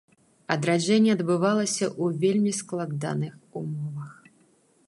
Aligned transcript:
Адраджэнне 0.53 1.11
адбывалася 1.17 1.85
ў 2.03 2.23
вельмі 2.25 2.51
складаных 2.63 3.39
умовах. 3.63 4.11